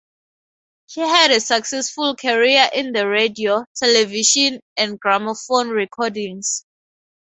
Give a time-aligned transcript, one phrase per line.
[0.87, 6.65] She had a successful career in the radio, television and gramophone recordings.